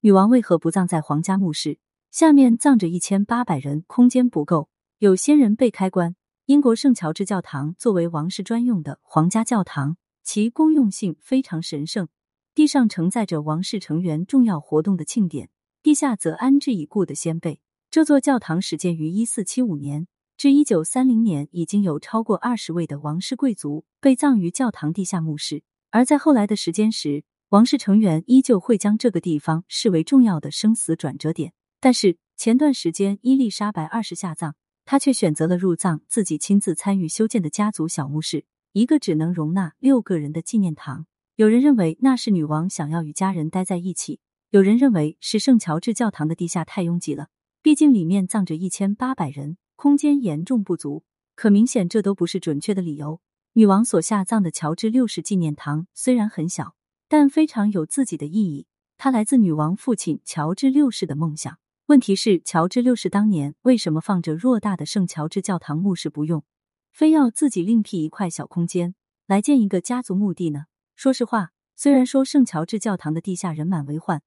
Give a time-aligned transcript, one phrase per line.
[0.00, 1.80] 女王为何不葬在皇家墓室？
[2.12, 4.68] 下面葬着一千八百人，空间不够。
[4.98, 6.14] 有先人被开棺。
[6.46, 12.06] 英国圣乔治教堂作为王室专用的皇家教堂，其公用性非常神圣。
[12.54, 15.50] 地上承载着王室成员重要活动的庆典，
[15.82, 17.60] 地下则安置已故的先辈。
[17.90, 20.06] 这座教堂始建于一四七五年，
[20.36, 25.64] 至一九三零年已经有超过二十位的王室贵族被葬于教堂地下墓室。
[25.90, 31.54] 而在后来的时间时，王室成员依旧会将这个地方视为重要的生死转折点。
[31.80, 34.52] 但是前段时间伊丽莎白二世下葬，
[34.84, 41.06] 她却选择了入葬自己亲自参与修建的家族小墓室，一个只能容纳六个人的纪念堂。
[41.36, 44.20] 有人认为那是女王想要与家人待在一起，
[44.50, 47.28] 有人认为是圣乔治教堂的地下太拥挤了，
[47.62, 51.02] 毕竟里面葬着一千八百人，空间严重不足。
[51.34, 53.22] 可明显这都不是准确的理由。
[53.54, 56.74] 女王所下葬的乔治六世纪念堂虽然很小。
[57.08, 58.66] 但非常有自己的意义。
[58.96, 61.58] 它来自女王父亲乔治六世的梦想。
[61.86, 66.44] 问题是，乔治六世当年为什么放着偌大的圣乔治教堂墓室不用，
[66.92, 68.94] 非要自己另辟一块小空间
[69.26, 70.66] 来建一个家族墓地呢？
[70.94, 74.22] 说实话，虽然说圣乔治教堂的地下人满为患，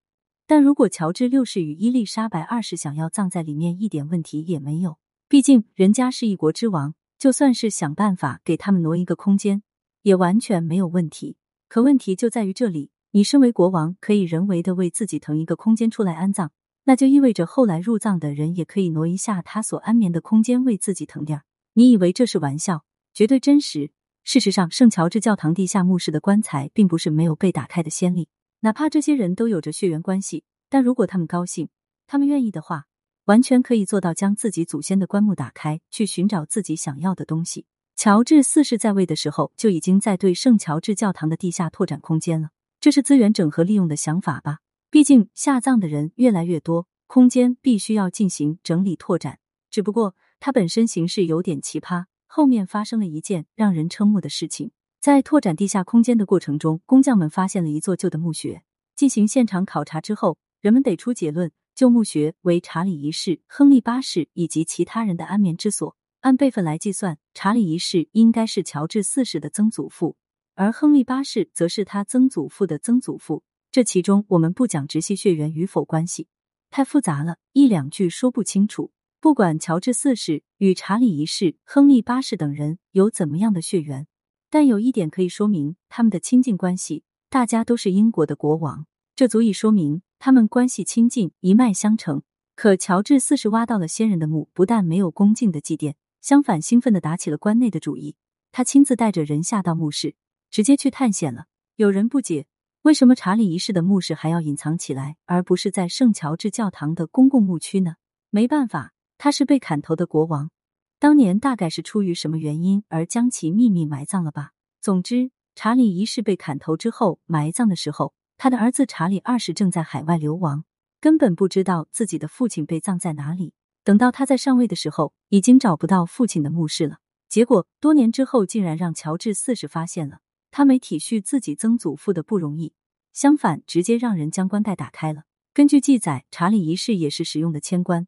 [0.48, 4.98] 但如果乔治六世与伊丽莎白二世想要葬在里面，一点问题也没有。
[5.28, 9.62] 毕竟人家是一国之王，就算是想办法给他们挪一个空间，
[10.02, 11.38] 也完全没有问题。
[11.72, 16.52] 可问题就在于这里，你身为国王，可以人为的为自己腾一个空间出来安葬，
[16.84, 21.44] 那就意味着后来入葬的人也可以挪一下他所安眠的空间为自己腾地儿。
[21.72, 22.84] 你以为这是玩笑？
[23.14, 23.94] 绝对真实。
[24.26, 28.28] 事实上，圣乔治教堂地下墓室的棺材并不是没有被打开的先例，
[28.60, 31.70] 哪怕这些人都有着血缘关系，但如果他们高兴，
[32.06, 32.88] 他们愿意的话，
[33.24, 37.66] 完全可以做到将自己祖先的棺木打开，去寻找自己想要的东西。
[38.04, 42.50] 乔治四世在位的时候就已经在对圣乔治教堂的地下拓展空间了，
[42.80, 44.58] 这是资源整合利用的想法吧？
[44.90, 49.38] 毕竟下葬的人越来越多，空间必须要进行整理拓展。
[49.70, 58.64] 只不过它本身形式有点奇葩，后面发生了一件让人瞠目的事情：在拓展地下空间的过程中，工匠们发现了一座旧的墓穴。
[58.96, 65.96] 进行现场考察之后，人们得出结论：旧墓穴为查理一世、亨利八世以及其他人的安眠之所。
[66.22, 70.16] 按辈分来计算，查理一世应该是乔治四世的曾祖父，
[70.54, 73.44] 而亨利八世则是他曾祖父的曾祖父。
[73.72, 76.28] 这其中我们不讲直系血缘与否关系，
[76.70, 78.92] 太复杂了，一两句说不清楚。
[79.20, 84.06] 不管乔治四世与查理一世、亨利八世等人有怎么样的血缘，
[84.52, 92.22] 但有一点可以说明他们的亲近关系，大家都是英国的国王，这足以说明他们关系亲近，一脉相承。
[92.56, 95.96] 可乔治四世挖到了先人的墓，不但没有恭敬的祭奠。
[96.22, 98.16] 相反，兴奋的打起了关内的主意。
[98.52, 100.16] 他亲自带着人下到墓室，
[100.50, 101.46] 直接去探险了。
[101.78, 102.46] 有人不解，
[102.84, 107.96] 为什么查理一世的墓室还要隐藏起来，而不是在圣乔治教堂的公共墓区呢？
[108.30, 110.52] 没办法，他是被砍头的国王，
[111.00, 114.52] 当年大概是出于什么原因而将其秘密埋葬了吧。
[114.80, 120.66] 总之，查理一世被砍头之后埋葬的时候，他的儿子查理二世正在海外流亡，
[121.00, 123.54] 根本不知道自己的父亲被葬在哪里。
[123.84, 127.00] 等到他在上位的时候，已经找不到父亲的墓室了。
[127.28, 130.20] 结果多年之后，竟然让乔治四世发现了。
[130.52, 132.74] 他没体恤自己曾祖父的不容易，
[133.14, 135.24] 相反，直接让人将棺盖打开了。
[135.54, 138.08] 根据记载，查理一世也是使用的铅棺。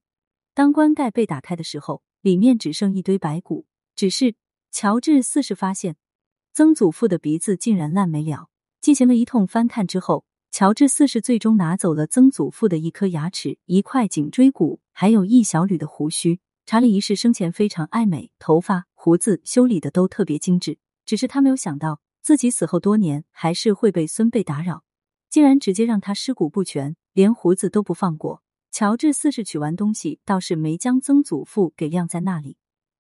[0.53, 3.65] 当棺盖被打开的时候，里面只剩一堆白骨。
[3.95, 4.35] 只是
[4.71, 5.95] 乔治四世发现，
[6.53, 8.49] 曾祖父的鼻子竟然烂没了。
[8.81, 10.25] 进行了一通翻看之后。
[10.55, 16.39] 乔治四世最终拿走了曾祖父的一颗牙齿、一块颈椎骨，还有一小缕的胡须。
[16.65, 20.77] 查理一世生前非常爱美，头发、胡子修理的都特别精致。
[21.05, 24.85] 只是他没有想到，自己死后多年还是会被孙辈打扰，
[25.29, 28.41] 竟然直接让他尸骨不全，连胡子都不放过。
[28.71, 32.55] 乔治四世取完东西，倒是没将曾祖父给晾在那里，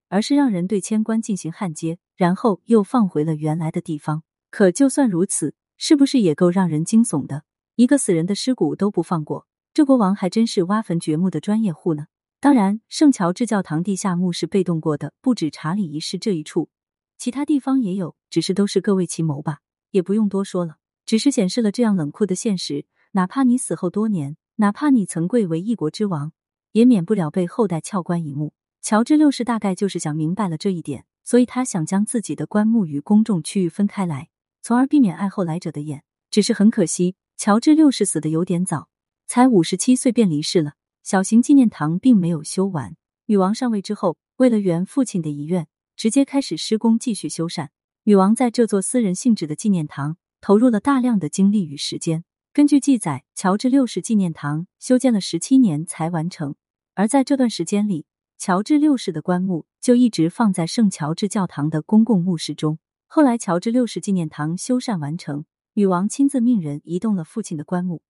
[0.09, 4.23] 而是让人对铅棺进行焊接，然后又放回了原来的地方。
[4.49, 5.55] 可就算如此。
[5.75, 7.43] 是不是也够让人惊悚的？
[7.75, 12.05] 一个死人的尸骨都不放过，这国王还真是挖坟掘墓的专业户呢。
[12.39, 16.69] 当然，圣乔治教堂地下墓是被动过的，不止查理一世这一处，
[17.17, 20.75] 其他地方也有，只是都是各为其谋吧，也不用多说了。
[21.07, 26.33] 只是显示了这样冷酷的现实：哪怕你死后多年，哪怕你曾贵为一国之王，
[26.73, 28.53] 也免不了被后代撬棺一墓。
[28.79, 34.29] 乔治六世大概就是想明白了这一点，所以他想将自己的棺木与公众区域分开来。
[34.61, 38.89] 从而避免爱后来者的眼，只是很可惜，乔治六世死的有点早，
[39.25, 40.73] 才五十七岁便离世了。
[41.03, 42.95] 小型纪念堂并没有修完。
[43.25, 47.69] 女王上位之后，为了圆父亲的遗愿，直接开始施工继续修缮。
[48.03, 52.23] 女王在这座私人性质的纪念堂投入了大量的精力与时间。
[52.51, 56.55] 根据记载，乔治六世纪念堂修建了十七年才完成，
[56.93, 58.05] 而在这段时间里，
[58.37, 62.77] 乔治六世的棺木就一直放在圣乔治教堂的公共墓室中。
[63.07, 68.01] 后来，乔治六世纪念堂修缮完成，女王亲自命人移动了父亲的棺木，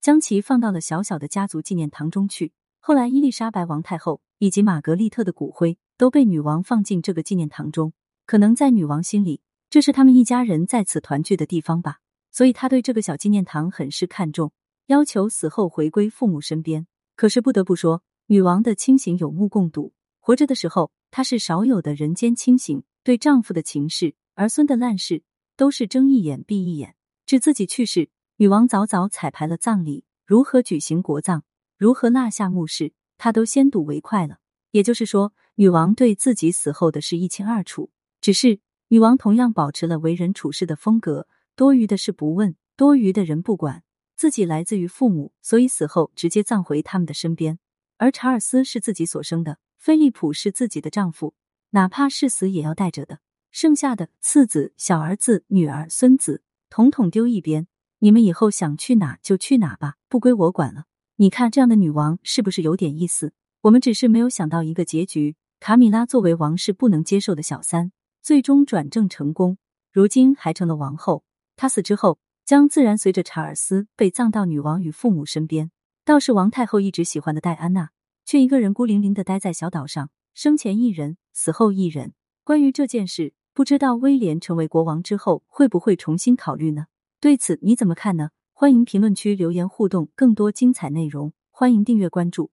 [0.00, 2.52] 将其放到了小小的家族纪念堂中去。
[2.80, 7.92] 后来，伊丽莎白王太后以及玛格丽特的骨灰都被女王放进这个纪念堂中。
[8.26, 9.40] 可能在女王心里，
[9.70, 11.98] 这是他们一家人在此团聚的地方吧。
[12.30, 14.52] 所以，她对这个小纪念堂很是看重，
[14.86, 16.86] 要求死后回归父母身边。
[17.16, 19.92] 可是，不得不说，女王的清醒有目共睹。
[20.20, 25.22] 活着的时候，她是少有的人间清醒，对丈夫的情事、儿孙的烂事，
[25.56, 26.94] 都是睁一眼闭一眼。
[27.24, 31.42] 至自己去世，女王早早彩排了葬礼，如何举行国葬。
[31.78, 34.40] 如何纳下墓室，她都先睹为快了。
[34.72, 37.90] 也就是说，女王对自己死后的事一清二楚。
[38.20, 43.84] 只是女王同样保持了为人处事的风格，多余的事不问，多余的人不管。
[44.16, 47.58] 自己来自于父母，所以死后直接葬回他们的身边。
[47.96, 51.32] 而查尔斯是自己所生的，菲利普是自己的丈夫，
[51.70, 53.20] 哪怕是死也要带着的。
[53.50, 57.66] 剩下的次子、小儿子、女儿、孙子，统统丢一边。
[57.98, 60.84] 你们以后想去哪就去哪吧，不归我管了。
[61.16, 63.32] 你看这样的女王是不是有点意思？
[63.62, 69.56] 我们只是没有想到一个结局：卡米拉作为王室不能接受的小三，最终转正成功，
[69.90, 71.24] 如今还成了王后。
[71.56, 75.70] 她死之后，将自然随着查尔斯被葬到女王与父母身边。
[76.04, 77.90] 倒是王太后一直喜欢的戴安娜，
[78.26, 82.12] 却一个人孤零零的待在小岛上，生前一人，死后一人。
[82.44, 86.86] 关于这件事，不知道威廉成为国王之后会不会重新考虑呢？
[87.18, 88.30] 对此你怎么看呢？
[88.52, 92.50] 欢迎评论区留言互动，更多精彩内容，欢迎订阅关注。